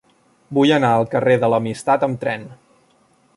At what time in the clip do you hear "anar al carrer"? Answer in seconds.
0.77-1.35